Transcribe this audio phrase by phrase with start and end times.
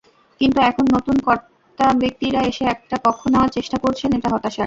[0.41, 4.59] কিন্তু এখন নতুন কর্তাব্যক্তিরা এসে একটা পক্ষ নেওয়ার চেষ্টা করছেন, এটা হতাশার।